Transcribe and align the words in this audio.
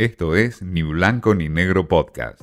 Esto 0.00 0.34
es 0.34 0.62
Ni 0.62 0.80
Blanco 0.82 1.34
ni 1.34 1.50
Negro 1.50 1.86
Podcast. 1.86 2.40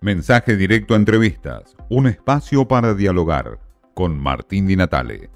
Mensaje 0.00 0.56
directo 0.56 0.94
a 0.94 0.96
entrevistas, 0.96 1.76
un 1.88 2.08
espacio 2.08 2.66
para 2.66 2.94
dialogar 2.94 3.60
con 3.94 4.18
Martín 4.18 4.66
Di 4.66 4.74
Natale. 4.74 5.30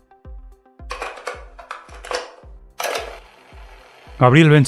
Gabriel 4.18 4.50
Ben 4.50 4.64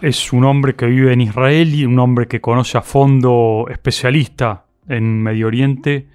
es 0.00 0.32
un 0.32 0.44
hombre 0.44 0.76
que 0.76 0.86
vive 0.86 1.12
en 1.12 1.22
Israel 1.22 1.74
y 1.74 1.84
un 1.84 1.98
hombre 1.98 2.28
que 2.28 2.40
conoce 2.40 2.78
a 2.78 2.82
fondo, 2.82 3.66
especialista 3.68 4.66
en 4.86 5.24
Medio 5.24 5.48
Oriente, 5.48 6.06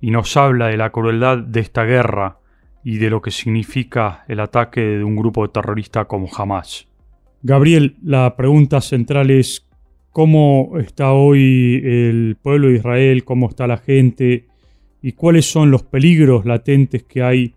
y 0.00 0.12
nos 0.12 0.36
habla 0.36 0.68
de 0.68 0.76
la 0.76 0.90
crueldad 0.90 1.38
de 1.38 1.58
esta 1.58 1.82
guerra 1.82 2.38
y 2.84 2.98
de 2.98 3.10
lo 3.10 3.20
que 3.20 3.32
significa 3.32 4.24
el 4.28 4.38
ataque 4.38 4.80
de 4.80 5.02
un 5.02 5.16
grupo 5.16 5.50
terrorista 5.50 6.04
como 6.04 6.28
Hamas. 6.32 6.89
Gabriel, 7.42 7.96
la 8.02 8.36
pregunta 8.36 8.82
central 8.82 9.30
es 9.30 9.66
cómo 10.10 10.72
está 10.78 11.12
hoy 11.12 11.80
el 11.82 12.36
pueblo 12.42 12.68
de 12.68 12.74
Israel, 12.74 13.24
cómo 13.24 13.48
está 13.48 13.66
la 13.66 13.78
gente 13.78 14.44
y 15.00 15.12
cuáles 15.12 15.50
son 15.50 15.70
los 15.70 15.82
peligros 15.82 16.44
latentes 16.44 17.02
que 17.04 17.22
hay 17.22 17.54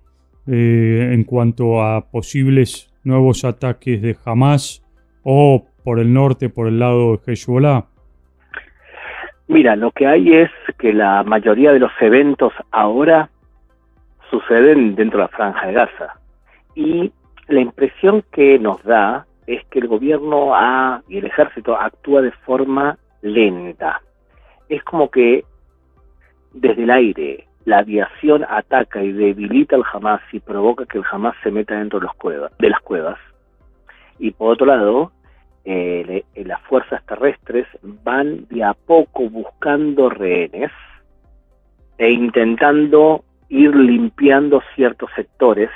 eh, 0.47 1.09
en 1.11 1.25
cuanto 1.25 1.83
a 1.83 2.09
posibles 2.09 2.93
nuevos 3.03 3.43
ataques 3.43 4.01
de 4.01 4.15
Hamas 4.23 4.81
o 5.23 5.65
por 5.83 5.99
el 5.99 6.13
norte, 6.13 6.47
por 6.47 6.67
el 6.67 6.79
lado 6.79 7.17
de 7.17 7.33
Hezbollah. 7.33 7.83
Mira, 9.47 9.75
lo 9.75 9.91
que 9.91 10.07
hay 10.07 10.33
es 10.33 10.49
que 10.79 10.93
la 10.93 11.23
mayoría 11.23 11.73
de 11.73 11.79
los 11.79 11.91
eventos 11.99 12.53
ahora 12.71 13.29
suceden 14.29 14.95
dentro 14.95 15.19
de 15.19 15.25
la 15.25 15.27
franja 15.27 15.67
de 15.67 15.73
Gaza. 15.73 16.19
Y 16.73 17.11
la 17.49 17.59
impresión 17.59 18.23
que 18.31 18.57
nos 18.57 18.81
da 18.83 19.27
es 19.47 19.65
que 19.65 19.79
el 19.79 19.87
gobierno 19.87 20.53
y 21.07 21.17
el 21.17 21.25
ejército 21.25 21.75
actúa 21.75 22.21
de 22.21 22.31
forma 22.31 22.97
lenta. 23.21 24.01
Es 24.69 24.83
como 24.83 25.09
que 25.09 25.45
desde 26.53 26.83
el 26.83 26.91
aire 26.91 27.47
la 27.65 27.79
aviación 27.79 28.45
ataca 28.47 29.01
y 29.03 29.11
debilita 29.11 29.75
al 29.75 29.83
Hamas 29.91 30.21
y 30.31 30.39
provoca 30.39 30.85
que 30.85 30.97
el 30.97 31.05
Hamas 31.09 31.35
se 31.43 31.51
meta 31.51 31.77
dentro 31.77 31.99
de, 31.99 32.07
los 32.07 32.51
de 32.59 32.69
las 32.69 32.79
cuevas. 32.81 33.19
Y 34.19 34.31
por 34.31 34.53
otro 34.53 34.65
lado, 34.67 35.11
las 35.65 36.61
fuerzas 36.63 37.03
terrestres 37.05 37.67
van 37.81 38.45
de 38.49 38.63
a 38.63 38.73
poco 38.73 39.29
buscando 39.29 40.09
rehenes 40.09 40.71
e 41.97 42.11
intentando 42.11 43.23
ir 43.49 43.75
limpiando 43.75 44.61
ciertos 44.75 45.09
sectores 45.15 45.69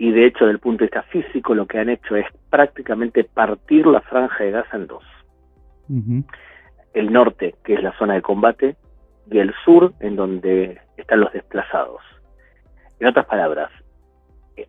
y 0.00 0.12
de 0.12 0.24
hecho, 0.24 0.46
desde 0.46 0.52
el 0.52 0.60
punto 0.60 0.78
de 0.78 0.86
vista 0.86 1.02
físico, 1.02 1.54
lo 1.54 1.66
que 1.66 1.78
han 1.78 1.90
hecho 1.90 2.16
es 2.16 2.24
prácticamente 2.48 3.22
partir 3.22 3.86
la 3.86 4.00
franja 4.00 4.44
de 4.44 4.50
Gaza 4.50 4.78
en 4.78 4.86
dos. 4.86 5.04
El 6.94 7.12
norte, 7.12 7.56
que 7.62 7.74
es 7.74 7.82
la 7.82 7.92
zona 7.98 8.14
de 8.14 8.22
combate, 8.22 8.76
y 9.30 9.38
el 9.40 9.52
sur, 9.62 9.92
en 10.00 10.16
donde 10.16 10.80
están 10.96 11.20
los 11.20 11.30
desplazados. 11.34 12.00
En 12.98 13.08
otras 13.08 13.26
palabras, 13.26 13.70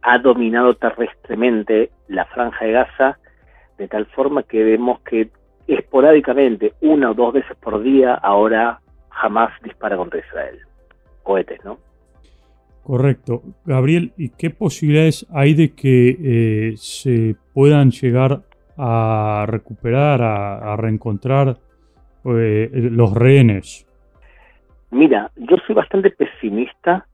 ha 0.02 0.18
dominado 0.18 0.74
terrestremente 0.74 1.92
la 2.10 2.26
franja 2.26 2.66
de 2.66 2.74
Gaza 2.74 3.18
de 3.78 3.88
tal 3.88 4.08
forma 4.08 4.44
que 4.44 4.66
vemos 4.66 5.00
que 5.00 5.30
esporádicamente, 5.66 6.74
una 6.82 7.10
o 7.10 7.14
dos 7.14 7.32
veces 7.32 7.56
por 7.56 7.82
día, 7.82 8.16
ahora 8.16 8.82
jamás 9.08 9.54
dispara 9.64 9.96
contra 9.96 10.20
Israel. 10.20 10.60
Cohetes, 11.24 11.64
¿no? 11.64 11.78
Correcto. 12.84 13.44
Gabriel, 13.66 14.12
¿y 14.18 14.30
qué 14.30 14.50
posibilidades 14.50 15.28
hay 15.32 15.54
de 15.54 15.74
que 15.74 16.18
eh, 16.20 16.74
se 16.78 17.36
puedan 17.54 17.92
llegar 17.92 18.42
a 18.78 19.46
recuperar, 19.48 20.22
a, 20.22 20.76
reencontrar 20.78 21.58
eh, 22.26 22.70
los 22.74 23.14
rehenes? 23.14 23.88
Mira, 24.90 25.32
yo 25.36 25.58
soy 25.66 25.76
bastante 25.76 26.10
pesimista 26.10 27.06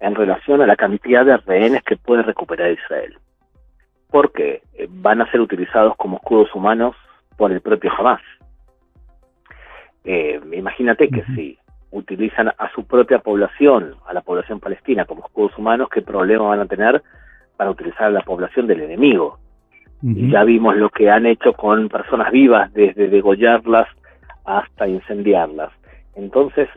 en 0.00 0.14
relación 0.14 0.62
a 0.62 0.66
la 0.66 0.76
cantidad 0.76 1.24
de 1.24 1.36
rehenes 1.36 1.82
que 1.82 1.96
puede 1.96 2.22
recuperar 2.22 2.72
Israel. 2.72 3.16
Porque 4.10 4.62
eh, 4.74 4.88
van 4.88 5.20
a 5.20 5.30
ser 5.30 5.40
utilizados 5.40 5.94
como 5.96 6.16
escudos 6.16 6.54
humanos 6.54 6.96
por 7.36 7.52
el 7.52 7.60
propio 7.60 7.92
Hamas. 7.96 8.22
imagínate 10.52 11.08
que 11.08 11.22
si 11.34 11.58
utilizan 11.92 12.48
a 12.48 12.70
su 12.74 12.84
propia 12.84 13.18
población, 13.20 13.94
a 14.06 14.12
la 14.12 14.22
población 14.22 14.58
palestina, 14.58 15.04
como 15.04 15.24
escudos 15.24 15.56
humanos, 15.56 15.88
¿qué 15.92 16.02
problema 16.02 16.48
van 16.48 16.60
a 16.60 16.66
tener 16.66 17.02
para 17.56 17.70
utilizar 17.70 18.04
a 18.04 18.10
la 18.10 18.22
población 18.22 18.66
del 18.66 18.80
enemigo? 18.80 19.38
Y 20.02 20.32
ya 20.32 20.42
vimos 20.42 20.76
lo 20.76 20.90
que 20.90 21.08
han 21.10 21.26
hecho 21.26 21.52
con 21.52 21.88
personas 21.88 22.32
vivas, 22.32 22.72
desde 22.72 23.08
degollarlas 23.08 23.86
hasta 24.44 24.88
incendiarlas. 24.88 25.70
Entonces, 26.16 26.68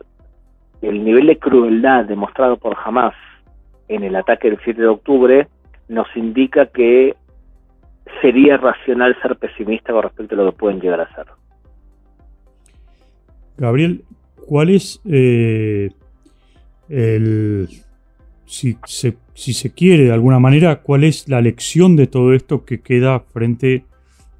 el 0.80 1.02
nivel 1.02 1.26
de 1.26 1.38
crueldad 1.38 2.04
demostrado 2.04 2.56
por 2.56 2.76
Hamas 2.84 3.14
en 3.88 4.04
el 4.04 4.14
ataque 4.14 4.48
del 4.48 4.60
7 4.62 4.80
de 4.80 4.86
octubre 4.86 5.48
nos 5.88 6.06
indica 6.14 6.66
que 6.66 7.16
sería 8.20 8.58
racional 8.58 9.16
ser 9.20 9.36
pesimista 9.36 9.92
con 9.92 10.04
respecto 10.04 10.34
a 10.36 10.38
lo 10.38 10.52
que 10.52 10.58
pueden 10.58 10.80
llegar 10.80 11.00
a 11.00 11.14
ser. 11.14 11.26
Gabriel, 13.56 14.04
¿Cuál 14.46 14.70
es 14.70 15.00
eh, 15.04 15.90
el, 16.88 17.68
si 18.44 18.78
se, 18.84 19.16
si 19.34 19.52
se 19.52 19.74
quiere 19.74 20.04
de 20.04 20.12
alguna 20.12 20.38
manera, 20.38 20.82
cuál 20.82 21.04
es 21.04 21.28
la 21.28 21.40
lección 21.40 21.96
de 21.96 22.06
todo 22.06 22.32
esto 22.32 22.64
que 22.64 22.80
queda 22.80 23.20
frente 23.20 23.84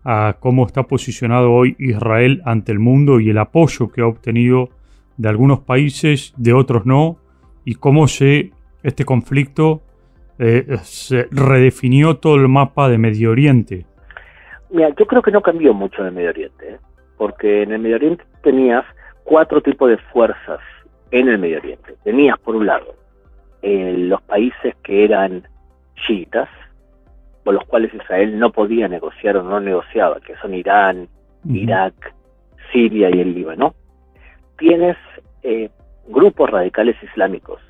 a 0.04 0.36
cómo 0.38 0.64
está 0.64 0.84
posicionado 0.84 1.52
hoy 1.52 1.74
Israel 1.80 2.40
ante 2.44 2.70
el 2.70 2.78
mundo 2.78 3.18
y 3.18 3.30
el 3.30 3.38
apoyo 3.38 3.90
que 3.90 4.02
ha 4.02 4.06
obtenido 4.06 4.70
de 5.16 5.28
algunos 5.28 5.60
países, 5.60 6.32
de 6.36 6.52
otros 6.52 6.86
no, 6.86 7.18
y 7.64 7.74
cómo 7.74 8.06
se 8.06 8.52
este 8.84 9.04
conflicto 9.04 9.82
eh, 10.38 10.76
se 10.82 11.26
redefinió 11.32 12.18
todo 12.18 12.36
el 12.36 12.46
mapa 12.46 12.88
de 12.88 12.98
Medio 12.98 13.32
Oriente. 13.32 13.84
Mira, 14.70 14.90
yo 14.96 15.06
creo 15.06 15.22
que 15.22 15.32
no 15.32 15.42
cambió 15.42 15.74
mucho 15.74 16.02
en 16.02 16.08
el 16.08 16.12
Medio 16.12 16.30
Oriente, 16.30 16.74
¿eh? 16.74 16.78
porque 17.16 17.62
en 17.62 17.72
el 17.72 17.80
Medio 17.80 17.96
Oriente 17.96 18.24
tenías 18.44 18.84
cuatro 19.26 19.60
tipos 19.60 19.90
de 19.90 19.98
fuerzas 19.98 20.60
en 21.10 21.28
el 21.28 21.38
Medio 21.38 21.58
Oriente. 21.58 21.96
Tenías, 22.04 22.38
por 22.38 22.54
un 22.54 22.64
lado, 22.64 22.94
eh, 23.60 23.94
los 23.98 24.22
países 24.22 24.74
que 24.82 25.04
eran 25.04 25.46
chiitas, 26.06 26.48
con 27.44 27.56
los 27.56 27.64
cuales 27.64 27.92
Israel 27.92 28.38
no 28.38 28.50
podía 28.52 28.88
negociar 28.88 29.36
o 29.36 29.42
no 29.42 29.60
negociaba, 29.60 30.20
que 30.20 30.36
son 30.36 30.54
Irán, 30.54 31.08
Irak, 31.48 32.14
Siria 32.72 33.10
y 33.10 33.20
el 33.20 33.34
Líbano. 33.34 33.74
Tienes 34.58 34.96
eh, 35.42 35.70
grupos 36.08 36.48
radicales 36.50 36.96
islámicos 37.02 37.60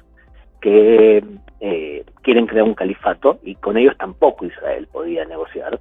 que 0.61 1.25
eh, 1.61 2.05
quieren 2.23 2.47
crear 2.47 2.65
un 2.65 2.75
califato 2.75 3.38
y 3.43 3.55
con 3.55 3.77
ellos 3.78 3.97
tampoco 3.99 4.44
Israel 4.44 4.88
podía 4.93 5.25
negociar, 5.25 5.81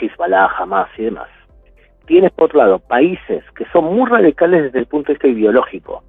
Hezbollah, 0.00 0.50
Hamas 0.58 0.88
y 0.98 1.04
demás 1.04 1.28
tienes 2.06 2.32
por 2.32 2.46
otro 2.46 2.58
lado 2.58 2.78
países 2.78 3.44
que 3.56 3.64
son 3.72 3.84
muy 3.84 4.08
radicales 4.08 4.64
desde 4.64 4.78
el 4.80 4.86
punto 4.86 5.08
de 5.08 5.14
vista 5.14 5.28
ideológico, 5.28 6.02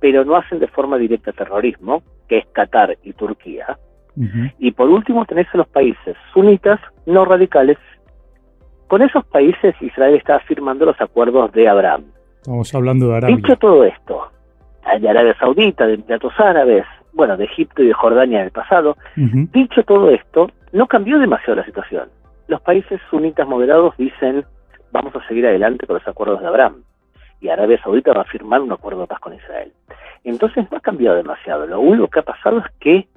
pero 0.00 0.24
no 0.24 0.36
hacen 0.36 0.58
de 0.58 0.68
forma 0.68 0.98
directa 0.98 1.32
terrorismo, 1.32 2.02
que 2.28 2.38
es 2.38 2.46
Qatar 2.52 2.96
y 3.02 3.12
Turquía. 3.12 3.78
Y 4.58 4.72
por 4.72 4.90
último 4.90 5.24
tenés 5.24 5.46
a 5.54 5.58
los 5.58 5.68
países 5.68 6.16
sunitas 6.34 6.78
no 7.06 7.24
radicales. 7.24 7.78
Con 8.86 9.00
esos 9.00 9.24
países 9.24 9.74
Israel 9.80 10.14
está 10.14 10.38
firmando 10.40 10.84
los 10.84 11.00
acuerdos 11.00 11.50
de 11.52 11.66
Abraham. 11.66 12.04
Estamos 12.36 12.74
hablando 12.74 13.08
de 13.08 13.16
Arabia. 13.16 13.36
Dicho 13.36 13.56
todo 13.56 13.84
esto, 13.84 14.30
de 15.00 15.08
Arabia 15.08 15.34
Saudita, 15.38 15.86
de 15.86 15.94
Emiratos 15.94 16.34
Árabes, 16.38 16.84
bueno, 17.14 17.36
de 17.36 17.44
Egipto 17.44 17.82
y 17.82 17.86
de 17.86 17.94
Jordania 17.94 18.40
en 18.40 18.46
el 18.46 18.50
pasado, 18.50 18.96
dicho 19.16 19.82
todo 19.84 20.10
esto, 20.10 20.50
no 20.72 20.86
cambió 20.86 21.18
demasiado 21.18 21.56
la 21.56 21.64
situación. 21.64 22.08
Los 22.48 22.60
países 22.62 23.00
sunitas 23.10 23.46
moderados 23.46 23.96
dicen 23.96 24.44
vamos 24.92 25.16
a 25.16 25.26
seguir 25.26 25.46
adelante 25.46 25.86
con 25.86 25.96
los 25.96 26.06
acuerdos 26.06 26.40
de 26.40 26.46
Abraham. 26.46 26.84
Y 27.40 27.48
Arabia 27.48 27.80
Saudita 27.82 28.12
va 28.12 28.22
a 28.22 28.26
firmar 28.26 28.60
un 28.60 28.70
acuerdo 28.70 29.00
de 29.00 29.06
paz 29.08 29.18
con 29.18 29.34
Israel. 29.34 29.72
Entonces 30.22 30.70
no 30.70 30.76
ha 30.76 30.80
cambiado 30.80 31.16
demasiado. 31.16 31.66
Lo 31.66 31.80
único 31.80 32.06
que 32.08 32.20
ha 32.20 32.24
pasado 32.24 32.58
es 32.58 32.66
que 32.78 33.08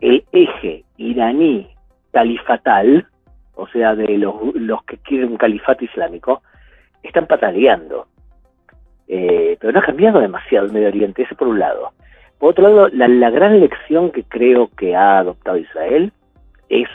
el 0.00 0.24
eje 0.32 0.84
iraní 0.98 1.70
califatal, 2.10 3.06
o 3.54 3.66
sea, 3.68 3.94
de 3.94 4.18
los, 4.18 4.84
que 4.84 4.98
quieren 4.98 5.30
un 5.30 5.36
califato 5.38 5.84
islámico, 5.84 6.42
están 7.02 7.26
pataleando. 7.26 8.08
Eh, 9.08 9.56
pero 9.58 9.72
no 9.72 9.78
ha 9.78 9.82
cambiado 9.82 10.20
demasiado 10.20 10.66
el 10.66 10.72
Medio 10.72 10.88
Oriente, 10.88 11.22
ese 11.22 11.34
por 11.34 11.48
un 11.48 11.58
lado. 11.58 11.92
Por 12.38 12.50
otro 12.50 12.68
lado, 12.68 12.88
la, 12.88 13.08
la 13.08 13.30
gran 13.30 13.60
lección 13.60 14.10
que 14.10 14.24
creo 14.24 14.68
que 14.76 14.96
ha 14.96 15.18
adoptado 15.18 15.56
Israel 15.56 16.12
es 16.68 16.88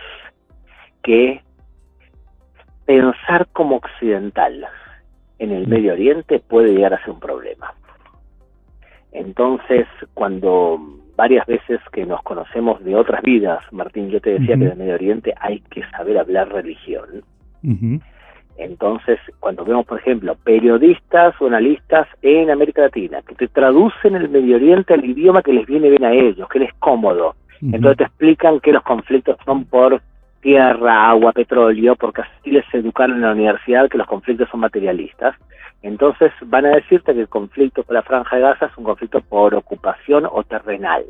que 1.01 1.41
pensar 2.87 3.47
como 3.53 3.75
occidental 3.75 4.65
en 5.37 5.51
el 5.51 5.67
mm. 5.67 5.69
Medio 5.69 5.93
Oriente 5.93 6.39
puede 6.39 6.73
llegar 6.73 6.95
a 6.95 6.99
ser 7.01 7.11
un 7.11 7.19
problema. 7.19 7.73
Entonces, 9.11 9.85
cuando 10.13 10.79
varias 11.15 11.45
veces 11.45 11.79
que 11.91 12.05
nos 12.05 12.21
conocemos 12.23 12.83
de 12.83 12.95
otras 12.95 13.21
vidas, 13.21 13.59
Martín, 13.71 14.09
yo 14.09 14.21
te 14.21 14.31
decía 14.31 14.55
que 14.55 14.65
en 14.65 14.71
el 14.71 14.77
Medio 14.77 14.93
Oriente 14.95 15.33
hay 15.39 15.59
que 15.59 15.83
saber 15.89 16.17
hablar 16.17 16.49
religión. 16.49 17.23
Entonces, 18.57 19.19
cuando 19.39 19.65
vemos, 19.65 19.85
por 19.85 19.99
ejemplo, 19.99 20.35
periodistas 20.43 21.35
o 21.41 21.47
analistas 21.47 22.07
en 22.21 22.49
América 22.49 22.83
Latina 22.83 23.21
que 23.21 23.35
te 23.35 23.47
traducen 23.47 24.15
el 24.15 24.29
Medio 24.29 24.55
Oriente 24.55 24.93
al 24.93 25.03
idioma 25.03 25.41
que 25.41 25.53
les 25.53 25.65
viene 25.65 25.89
bien 25.89 26.05
a 26.05 26.13
ellos, 26.13 26.47
que 26.49 26.59
les 26.59 26.69
es 26.69 26.75
cómodo, 26.75 27.35
entonces 27.61 27.97
te 27.97 28.03
explican 28.05 28.59
que 28.59 28.71
los 28.71 28.83
conflictos 28.83 29.37
son 29.43 29.65
por 29.65 30.01
tierra, 30.41 31.09
agua, 31.09 31.31
petróleo, 31.31 31.95
porque 31.95 32.21
así 32.21 32.51
les 32.51 32.65
educaron 32.73 33.17
en 33.17 33.23
la 33.23 33.31
universidad 33.31 33.89
que 33.89 33.97
los 33.97 34.07
conflictos 34.07 34.49
son 34.49 34.59
materialistas. 34.59 35.35
Entonces 35.81 36.31
van 36.45 36.65
a 36.65 36.75
decirte 36.75 37.13
que 37.13 37.21
el 37.21 37.29
conflicto 37.29 37.83
por 37.83 37.93
la 37.93 38.03
Franja 38.03 38.35
de 38.35 38.41
Gaza 38.41 38.65
es 38.67 38.77
un 38.77 38.83
conflicto 38.83 39.21
por 39.21 39.55
ocupación 39.55 40.27
o 40.29 40.43
terrenal. 40.43 41.05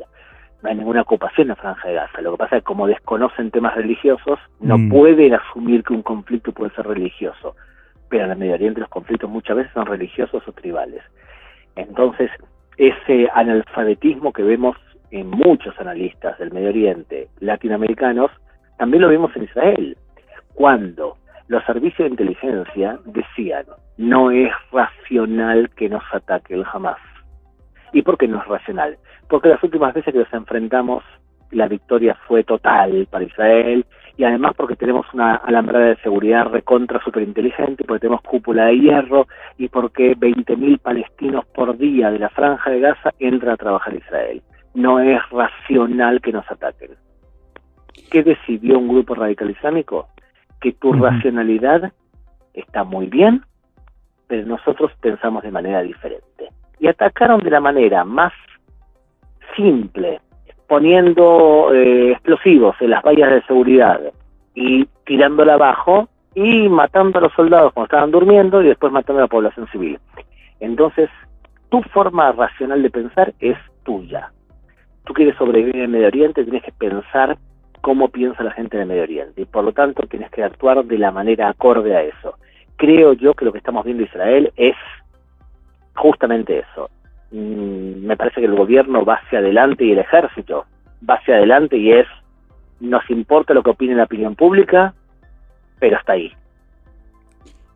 No 0.62 0.68
hay 0.68 0.76
ninguna 0.76 1.02
ocupación 1.02 1.44
en 1.44 1.48
la 1.48 1.56
Franja 1.56 1.88
de 1.88 1.94
Gaza. 1.94 2.20
Lo 2.20 2.32
que 2.32 2.38
pasa 2.38 2.56
es 2.56 2.62
que 2.62 2.66
como 2.66 2.86
desconocen 2.86 3.50
temas 3.50 3.74
religiosos, 3.74 4.38
no 4.60 4.76
mm. 4.76 4.88
pueden 4.88 5.34
asumir 5.34 5.84
que 5.84 5.94
un 5.94 6.02
conflicto 6.02 6.52
puede 6.52 6.74
ser 6.74 6.86
religioso. 6.86 7.54
Pero 8.08 8.24
en 8.24 8.32
el 8.32 8.38
Medio 8.38 8.54
Oriente 8.54 8.80
los 8.80 8.88
conflictos 8.88 9.30
muchas 9.30 9.56
veces 9.56 9.72
son 9.72 9.86
religiosos 9.86 10.46
o 10.46 10.52
tribales. 10.52 11.02
Entonces, 11.76 12.30
ese 12.76 13.28
analfabetismo 13.34 14.32
que 14.32 14.42
vemos 14.42 14.76
en 15.10 15.28
muchos 15.28 15.78
analistas 15.78 16.38
del 16.38 16.52
Medio 16.52 16.68
Oriente 16.70 17.28
latinoamericanos, 17.40 18.30
también 18.78 19.02
lo 19.02 19.08
vimos 19.08 19.34
en 19.36 19.44
Israel, 19.44 19.96
cuando 20.54 21.16
los 21.48 21.64
servicios 21.64 22.06
de 22.06 22.10
inteligencia 22.10 22.98
decían, 23.04 23.66
no 23.96 24.30
es 24.30 24.50
racional 24.72 25.70
que 25.70 25.88
nos 25.88 26.02
ataque 26.12 26.54
el 26.54 26.64
Hamas. 26.72 26.98
¿Y 27.92 28.02
por 28.02 28.18
qué 28.18 28.28
no 28.28 28.40
es 28.40 28.46
racional? 28.46 28.96
Porque 29.28 29.48
las 29.48 29.62
últimas 29.62 29.94
veces 29.94 30.12
que 30.12 30.20
nos 30.20 30.32
enfrentamos, 30.32 31.04
la 31.50 31.68
victoria 31.68 32.16
fue 32.26 32.44
total 32.44 33.06
para 33.10 33.24
Israel, 33.24 33.84
y 34.16 34.24
además 34.24 34.52
porque 34.56 34.76
tenemos 34.76 35.06
una 35.14 35.36
alambrada 35.36 35.86
de 35.86 35.96
seguridad 35.96 36.46
recontra 36.46 37.02
superinteligente, 37.02 37.84
porque 37.84 38.00
tenemos 38.00 38.22
cúpula 38.22 38.66
de 38.66 38.78
hierro, 38.78 39.26
y 39.56 39.68
porque 39.68 40.16
20.000 40.16 40.78
palestinos 40.80 41.44
por 41.46 41.76
día 41.76 42.10
de 42.10 42.18
la 42.18 42.28
franja 42.30 42.70
de 42.70 42.80
Gaza 42.80 43.10
entran 43.18 43.52
a 43.52 43.56
trabajar 43.56 43.94
Israel 43.94 44.42
no 44.78 45.00
es 45.00 45.20
racional 45.30 46.20
que 46.20 46.32
nos 46.32 46.50
ataquen. 46.50 46.90
¿Qué 48.10 48.22
decidió 48.22 48.78
un 48.78 48.88
grupo 48.88 49.14
radical 49.14 49.50
islámico? 49.50 50.08
Que 50.60 50.72
tu 50.72 50.92
racionalidad 50.92 51.92
está 52.54 52.84
muy 52.84 53.06
bien, 53.06 53.42
pero 54.26 54.46
nosotros 54.46 54.92
pensamos 55.00 55.42
de 55.42 55.50
manera 55.50 55.82
diferente. 55.82 56.48
Y 56.78 56.88
atacaron 56.88 57.40
de 57.40 57.50
la 57.50 57.60
manera 57.60 58.04
más 58.04 58.32
simple, 59.56 60.20
poniendo 60.66 61.72
eh, 61.72 62.12
explosivos 62.12 62.76
en 62.80 62.90
las 62.90 63.02
vallas 63.02 63.30
de 63.30 63.42
seguridad 63.42 64.00
y 64.54 64.86
tirándola 65.06 65.54
abajo 65.54 66.08
y 66.34 66.68
matando 66.68 67.18
a 67.18 67.22
los 67.22 67.32
soldados 67.32 67.72
cuando 67.72 67.86
estaban 67.86 68.10
durmiendo 68.10 68.62
y 68.62 68.68
después 68.68 68.92
matando 68.92 69.20
a 69.20 69.24
la 69.24 69.28
población 69.28 69.66
civil. 69.68 69.98
Entonces, 70.60 71.08
tu 71.68 71.82
forma 71.82 72.32
racional 72.32 72.82
de 72.82 72.90
pensar 72.90 73.34
es 73.40 73.56
tuya 73.82 74.30
tú 75.08 75.14
quieres 75.14 75.36
sobrevivir 75.36 75.76
en 75.76 75.82
el 75.82 75.88
Medio 75.88 76.06
Oriente, 76.08 76.44
tienes 76.44 76.62
que 76.62 76.72
pensar 76.72 77.38
cómo 77.88 78.10
piensa 78.10 78.42
la 78.42 78.50
gente 78.50 78.76
en 78.76 78.82
el 78.82 78.88
Medio 78.88 79.04
Oriente 79.04 79.40
y 79.40 79.44
por 79.46 79.64
lo 79.64 79.72
tanto 79.72 80.06
tienes 80.06 80.30
que 80.30 80.44
actuar 80.44 80.84
de 80.84 80.98
la 80.98 81.10
manera 81.10 81.48
acorde 81.48 81.96
a 81.96 82.02
eso. 82.02 82.34
Creo 82.76 83.14
yo 83.14 83.32
que 83.32 83.46
lo 83.46 83.52
que 83.52 83.56
estamos 83.56 83.82
viendo 83.82 84.02
en 84.02 84.08
Israel 84.10 84.52
es 84.56 84.76
justamente 85.94 86.58
eso. 86.58 86.90
Mm, 87.30 88.04
me 88.04 88.14
parece 88.14 88.42
que 88.42 88.46
el 88.46 88.54
gobierno 88.54 89.06
va 89.06 89.14
hacia 89.14 89.38
adelante 89.38 89.86
y 89.86 89.92
el 89.92 90.00
ejército 90.00 90.66
va 91.08 91.14
hacia 91.14 91.36
adelante 91.36 91.78
y 91.78 91.92
es, 91.92 92.06
nos 92.78 93.08
importa 93.08 93.54
lo 93.54 93.62
que 93.62 93.70
opine 93.70 93.94
la 93.94 94.04
opinión 94.04 94.34
pública, 94.34 94.92
pero 95.80 95.96
hasta 95.96 96.12
ahí. 96.12 96.30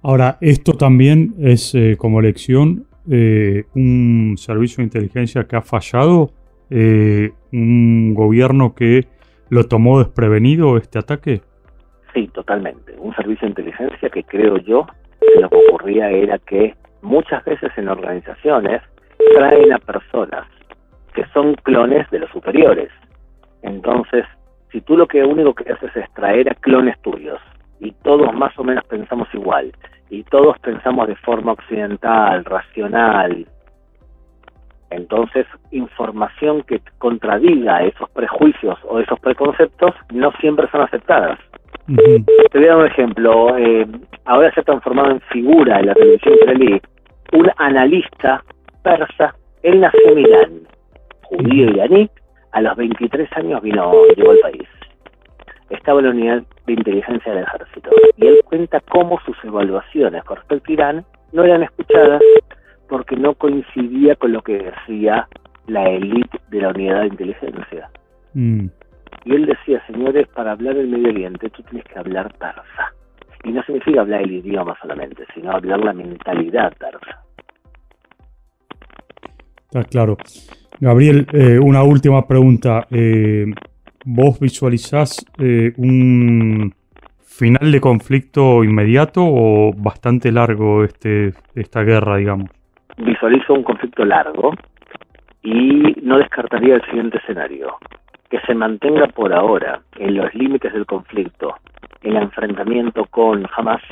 Ahora, 0.03 0.37
esto 0.43 0.75
también 0.75 1.33
es 1.39 1.75
eh, 1.75 1.97
como 1.97 2.21
lección 2.21 2.85
eh, 3.11 3.65
un 3.75 4.35
servicio 4.37 4.77
de 4.77 4.83
inteligencia 4.83 5.45
que 5.45 5.57
ha 5.57 5.63
fallado 5.63 6.33
eh, 6.69 7.33
un 7.51 8.13
gobierno 8.13 8.75
que 8.75 9.07
lo 9.53 9.65
tomó 9.65 9.99
desprevenido 9.99 10.79
este 10.79 10.99
ataque? 10.99 11.43
Sí, 12.15 12.27
totalmente. 12.29 12.95
Un 12.97 13.15
servicio 13.15 13.43
de 13.43 13.51
inteligencia 13.51 14.09
que 14.09 14.25
creo 14.25 14.57
yo 14.57 14.87
que 15.21 15.43
lo 15.43 15.51
que 15.51 15.57
ocurría 15.69 16.09
era 16.09 16.39
que 16.39 16.75
muchas 17.03 17.45
veces 17.45 17.71
en 17.77 17.89
organizaciones 17.89 18.81
traen 19.37 19.75
a 19.75 19.79
personas 19.79 20.47
que 21.13 21.27
son 21.35 21.53
clones 21.57 22.09
de 22.11 22.21
los 22.21 22.31
superiores. 22.31 22.89
Entonces, 23.61 24.25
si 24.71 24.81
tú 24.81 24.97
lo 24.97 25.07
que 25.07 25.23
único 25.23 25.53
que 25.53 25.71
haces 25.71 25.95
es 25.97 26.11
traer 26.15 26.49
a 26.51 26.55
clones 26.55 26.99
tuyos 27.03 27.39
y 27.79 27.93
todos 28.05 28.33
más 28.33 28.59
o 28.59 28.65
menos 28.65 28.85
pensamos 28.85 29.29
igual 29.35 29.71
y 30.09 30.23
todos 30.25 30.59
pensamos 30.61 31.09
de 31.09 31.17
forma 31.17 31.53
occidental, 31.53 32.43
racional, 32.47 33.47
entonces, 34.95 35.47
información 35.71 36.63
que 36.63 36.81
contradiga 36.99 37.85
esos 37.85 38.09
prejuicios 38.11 38.79
o 38.85 39.01
esos 39.01 39.19
preconceptos 39.21 39.93
no 40.13 40.33
siempre 40.41 40.69
son 40.71 40.83
aceptadas. 40.83 41.39
Te 41.87 42.59
voy 42.59 42.65
a 42.65 42.69
dar 42.69 42.77
un 42.79 42.87
ejemplo. 42.87 43.57
Eh, 43.59 43.87
ahora 44.25 44.53
se 44.53 44.61
ha 44.61 44.65
transformado 44.65 45.11
en 45.11 45.21
figura 45.23 45.81
en 45.81 45.87
la 45.87 45.95
televisión 45.95 46.35
israelí 46.41 46.81
un 47.33 47.51
analista 47.57 48.45
persa. 48.83 49.35
Él 49.63 49.81
nació 49.81 50.11
en 50.11 50.19
Irán, 50.19 50.61
judío 51.23 51.71
iraní. 51.71 52.11
A 52.53 52.61
los 52.61 52.77
23 52.77 53.31
años 53.37 53.63
vino, 53.63 53.93
llegó 54.15 54.33
al 54.33 54.39
país. 54.39 54.69
Estaba 55.71 56.01
en 56.01 56.05
la 56.05 56.11
unidad 56.11 56.43
de 56.67 56.73
inteligencia 56.75 57.33
del 57.33 57.45
ejército. 57.45 57.91
Y 58.17 58.27
él 58.27 58.41
cuenta 58.45 58.81
cómo 58.91 59.19
sus 59.25 59.37
evaluaciones 59.43 60.23
con 60.25 60.37
respecto 60.37 60.71
a 60.71 60.73
Irán 60.73 61.05
no 61.33 61.45
eran 61.45 61.63
escuchadas 61.63 62.21
porque 62.93 63.17
no 63.17 63.33
coincidía 63.33 64.17
con 64.17 64.33
lo 64.33 64.43
que 64.43 64.59
decía 64.59 65.27
la 65.67 65.89
élite 65.89 66.39
de 66.51 66.61
la 66.61 66.69
unidad 66.69 67.01
de 67.01 67.07
inteligencia. 67.07 67.89
Mm. 68.35 68.67
Y 69.25 69.35
él 69.35 69.47
decía, 69.47 69.83
señores, 69.87 70.29
para 70.35 70.53
hablar 70.53 70.75
del 70.75 70.89
Medio 70.89 71.09
Oriente 71.09 71.49
tú 71.49 71.63
tienes 71.63 71.87
que 71.87 71.99
hablar 71.99 72.31
persa. 72.35 72.93
Y 73.45 73.53
no 73.53 73.63
significa 73.63 74.03
hablar 74.03 74.21
el 74.21 74.33
idioma 74.33 74.77
solamente, 74.79 75.25
sino 75.33 75.53
hablar 75.53 75.83
la 75.83 75.95
mentalidad 75.95 76.71
persa. 76.77 77.23
Está 79.71 79.85
claro. 79.85 80.19
Gabriel, 80.79 81.27
eh, 81.33 81.59
una 81.59 81.83
última 81.85 82.27
pregunta. 82.29 82.87
Eh, 82.91 83.47
¿Vos 84.05 84.39
visualizás 84.39 85.25
eh, 85.39 85.73
un 85.79 86.75
final 87.23 87.73
de 87.73 87.81
conflicto 87.81 88.63
inmediato 88.63 89.23
o 89.25 89.73
bastante 89.75 90.31
largo 90.31 90.85
este, 90.85 91.33
esta 91.55 91.83
guerra, 91.85 92.19
digamos? 92.19 92.51
Visualizo 93.05 93.55
un 93.55 93.63
conflicto 93.63 94.05
largo 94.05 94.53
y 95.43 95.97
no 96.03 96.19
descartaría 96.19 96.77
el 96.77 96.85
siguiente 96.87 97.19
escenario, 97.19 97.77
que 98.31 98.41
se 98.41 98.55
mantenga 98.55 99.09
por 99.09 99.33
ahora 99.33 99.81
en 99.99 100.17
los 100.17 100.33
límites 100.35 100.73
del 100.73 100.87
conflicto 100.87 101.57
el 102.03 102.17
enfrentamiento 102.17 103.05
con 103.07 103.47
Hamas, 103.57 103.83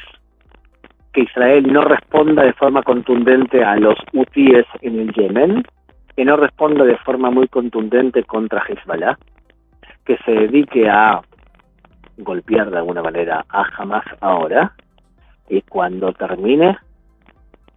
que 1.12 1.22
Israel 1.22 1.72
no 1.72 1.82
responda 1.82 2.42
de 2.42 2.52
forma 2.54 2.82
contundente 2.82 3.64
a 3.64 3.76
los 3.76 3.96
hutíes 4.12 4.66
en 4.82 4.98
el 4.98 5.12
Yemen, 5.12 5.64
que 6.16 6.24
no 6.24 6.36
responda 6.36 6.84
de 6.84 6.96
forma 6.98 7.30
muy 7.30 7.48
contundente 7.48 8.24
contra 8.24 8.62
Hezbollah, 8.66 9.16
que 10.04 10.16
se 10.24 10.32
dedique 10.32 10.88
a 10.88 11.20
golpear 12.18 12.70
de 12.70 12.78
alguna 12.78 13.02
manera 13.02 13.44
a 13.48 13.64
Hamas 13.76 14.04
ahora, 14.20 14.72
y 15.48 15.62
cuando 15.62 16.12
termine, 16.12 16.78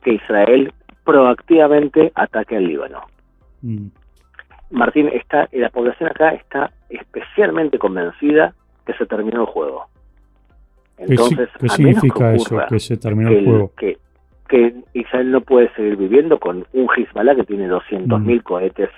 que 0.04 0.16
Israel 0.16 0.74
proactivamente 1.04 2.12
ataque 2.16 2.58
al 2.58 2.66
Líbano. 2.66 3.02
Mm. 3.62 3.88
Martín, 4.72 5.08
está, 5.10 5.48
la 5.52 5.70
población 5.70 6.10
acá 6.10 6.30
está 6.30 6.72
especialmente 6.90 7.78
convencida 7.78 8.54
que 8.86 8.94
se 8.94 9.06
terminó 9.06 9.42
el 9.42 9.48
juego. 9.48 9.86
Entonces, 10.98 11.50
¿Qué, 11.60 11.70
significa 11.70 12.34
eso, 12.34 12.58
que 12.68 12.80
se 12.80 12.98
terminó 12.98 13.30
el, 13.30 13.46
juego? 13.46 13.72
Que, 13.78 13.98
Israel 14.94 15.32
no 15.32 15.42
puede 15.42 15.74
seguir 15.74 15.96
viviendo 15.96 16.40
con 16.40 16.68
un 16.74 16.88
Hezbollah 16.96 17.34
que 17.34 17.44
tiene 17.44 17.68
200.000 17.68 18.20
mil 18.20 18.38
mm. 18.38 18.44
cohetes 18.44 18.90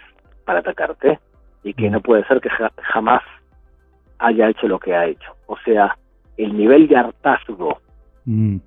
para 0.44 0.60
atacarte 0.60 1.20
y 1.64 1.74
que 1.74 1.90
mm. 1.90 1.94
no 1.94 2.02
puede 2.02 2.26
ser 2.26 2.42
que 2.42 2.50
jamás 2.50 3.22
haya 4.20 4.50
hecho 4.50 4.68
lo 4.68 4.80
que 4.80 4.94
ha 4.94 5.06
hecho. 5.06 5.32
O 5.46 5.58
sea, 5.64 5.98
el 6.36 6.58
nivel 6.58 6.88
de 6.88 6.98
hartazgo 6.98 7.80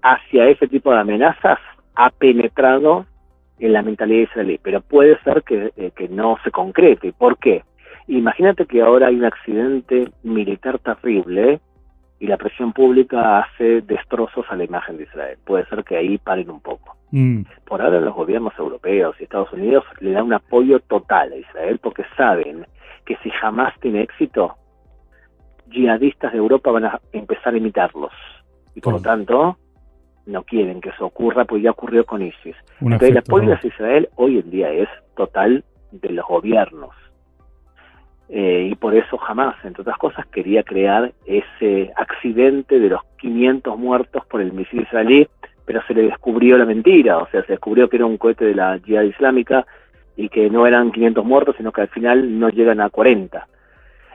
hacia 0.03 0.49
ese 0.49 0.69
tipo 0.69 0.93
de 0.93 1.01
amenazas 1.01 1.59
ha 1.95 2.11
penetrado 2.11 3.07
en 3.59 3.73
la 3.73 3.83
mentalidad 3.83 4.23
israelí, 4.23 4.59
pero 4.63 4.81
puede 4.81 5.19
ser 5.23 5.43
eh, 5.51 5.91
que, 5.95 6.09
no 6.09 6.37
se 6.45 6.51
concrete. 6.51 7.13
¿Por 7.13 7.39
qué? 7.39 7.63
Imagínate 8.07 8.67
que 8.67 8.83
ahora 8.83 9.09
hay 9.09 9.17
un 9.17 9.25
accidente 9.25 10.09
militar 10.23 10.79
terrible 10.79 11.61
y 12.21 12.27
la 12.27 12.37
presión 12.37 12.73
pública 12.73 13.41
hace 13.41 13.83
destrozos 13.83 14.47
a 14.49 14.57
la 14.57 14.65
imagen 14.65 14.97
de 14.97 15.05
Israel. 15.05 15.39
Puede 15.45 15.67
ser 15.67 15.85
que 15.85 15.97
ahí 15.97 16.19
paren 16.19 16.51
un 16.51 16.61
poco. 16.61 16.97
Mm. 17.11 17.43
Por 17.67 17.83
ahora 17.83 18.01
los 18.01 18.15
gobiernos 18.15 18.53
europeos 18.59 19.17
y 19.19 19.25
Estados 19.25 19.53
Unidos 19.53 19.85
le 20.01 20.13
dan 20.13 20.25
un 20.25 20.35
apoyo 20.35 20.81
total 20.81 21.33
a 21.33 21.37
Israel 21.37 21.79
porque 21.83 22.05
saben 22.17 22.67
que 23.05 23.17
si 23.23 23.31
jamás 23.31 23.75
tiene 23.81 24.03
éxito, 24.03 24.57
yihadistas 25.71 26.33
de 26.33 26.39
Europa 26.39 26.71
van 26.71 26.87
a 26.87 27.01
empezar 27.13 27.55
a 27.55 27.59
imitarlos. 27.59 28.13
Y 28.75 28.81
por 28.81 28.95
lo 28.95 29.01
tanto, 29.01 29.57
no 30.29 30.43
quieren 30.43 30.81
que 30.81 30.91
eso 30.91 31.07
ocurra, 31.07 31.45
pues 31.45 31.63
ya 31.63 31.71
ocurrió 31.71 32.05
con 32.05 32.23
ISIS. 32.23 32.55
Entonces 32.81 33.11
el 33.11 33.19
apoyo 33.19 33.53
a 33.53 33.67
Israel 33.67 34.09
hoy 34.17 34.39
en 34.39 34.51
día 34.51 34.71
es 34.71 34.89
total 35.17 35.65
de 35.91 36.11
los 36.11 36.27
gobiernos. 36.27 36.95
Eh, 38.29 38.69
y 38.71 38.75
por 38.75 38.95
eso 38.95 39.17
jamás, 39.17 39.57
entre 39.65 39.81
otras 39.81 39.97
cosas, 39.97 40.27
quería 40.27 40.63
crear 40.63 41.13
ese 41.25 41.91
accidente 41.97 42.79
de 42.79 42.91
los 42.91 43.01
500 43.19 43.79
muertos 43.79 44.25
por 44.27 44.43
el 44.43 44.53
misil 44.53 44.83
israelí, 44.83 45.27
pero 45.65 45.81
se 45.87 45.95
le 45.95 46.03
descubrió 46.03 46.59
la 46.59 46.67
mentira, 46.67 47.19
o 47.19 47.29
sea, 47.31 47.43
se 47.45 47.53
descubrió 47.53 47.89
que 47.89 47.97
era 47.97 48.07
un 48.07 48.19
cohete 48.19 48.45
de 48.45 48.55
la 48.55 48.79
Jihad 48.85 49.05
Islámica 49.05 49.67
y 50.15 50.29
que 50.29 50.51
no 50.51 50.67
eran 50.67 50.93
500 50.93 51.25
muertos, 51.25 51.57
sino 51.57 51.73
que 51.73 51.81
al 51.81 51.89
final 51.89 52.39
no 52.39 52.51
llegan 52.51 52.81
a 52.83 52.91
40. 52.91 53.47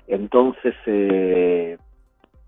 Entonces, 0.07 0.75
eh, 0.85 1.77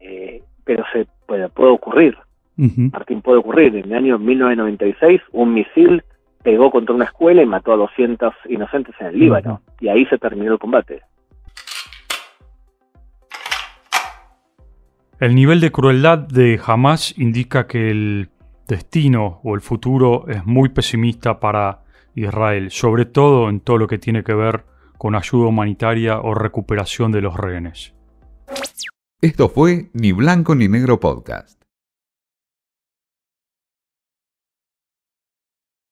eh, 0.02 0.44
pero 0.64 0.84
se 0.94 1.08
puede, 1.26 1.50
puede 1.50 1.72
ocurrir. 1.72 2.16
Martín, 2.58 3.22
puede 3.22 3.40
ocurrir. 3.40 3.76
En 3.76 3.86
el 3.86 3.94
año 3.94 4.20
1996, 4.20 5.22
un 5.32 5.54
misil 5.54 6.04
pegó 6.44 6.72
contra 6.72 6.96
una 6.96 7.06
escuela 7.06 7.42
y 7.42 7.46
mató 7.46 7.74
a 7.74 7.78
200 7.78 8.34
inocentes 8.50 8.96
en 9.00 9.08
el 9.08 9.20
Líbano. 9.20 9.62
Y 9.80 9.90
ahí 9.90 10.06
se 10.06 10.18
terminó 10.18 10.54
el 10.54 10.60
combate. 10.60 11.02
El 15.20 15.34
nivel 15.34 15.60
de 15.62 15.72
crueldad 15.72 16.20
de 16.20 16.60
Hamas 16.66 17.18
indica 17.18 17.68
que 17.68 17.90
el 17.90 18.30
destino 18.68 19.40
o 19.44 19.56
el 19.56 19.62
futuro 19.62 20.26
es 20.28 20.46
muy 20.46 20.70
pesimista 20.70 21.40
para 21.40 21.80
Israel, 22.16 22.70
sobre 22.72 23.06
todo 23.06 23.50
en 23.50 23.60
todo 23.60 23.78
lo 23.78 23.88
que 23.88 23.98
tiene 23.98 24.24
que 24.24 24.34
ver 24.34 24.66
con 24.98 25.16
ayuda 25.16 25.48
humanitaria 25.48 26.20
o 26.20 26.34
recuperación 26.34 27.12
de 27.12 27.22
los 27.22 27.36
rehenes. 27.36 27.94
Esto 29.22 29.50
fue 29.50 29.90
Ni 29.94 30.12
Blanco 30.12 30.56
ni 30.56 30.68
Negro 30.68 31.00
Podcast. 31.00 31.65